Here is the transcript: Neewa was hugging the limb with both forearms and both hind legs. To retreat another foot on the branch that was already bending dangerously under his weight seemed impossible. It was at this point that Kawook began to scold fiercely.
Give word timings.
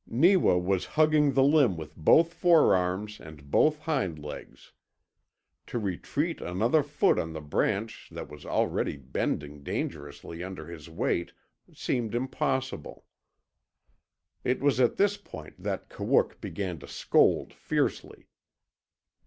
Neewa 0.09 0.57
was 0.57 0.85
hugging 0.97 1.31
the 1.33 1.43
limb 1.43 1.77
with 1.77 1.95
both 1.95 2.33
forearms 2.33 3.19
and 3.19 3.51
both 3.51 3.77
hind 3.81 4.17
legs. 4.17 4.71
To 5.67 5.77
retreat 5.77 6.41
another 6.41 6.81
foot 6.81 7.19
on 7.19 7.33
the 7.33 7.39
branch 7.39 8.09
that 8.11 8.27
was 8.27 8.43
already 8.43 8.97
bending 8.97 9.61
dangerously 9.61 10.43
under 10.43 10.65
his 10.65 10.89
weight 10.89 11.33
seemed 11.71 12.15
impossible. 12.15 13.05
It 14.43 14.59
was 14.59 14.79
at 14.79 14.95
this 14.95 15.17
point 15.17 15.61
that 15.61 15.87
Kawook 15.87 16.41
began 16.41 16.79
to 16.79 16.87
scold 16.87 17.53
fiercely. 17.53 18.25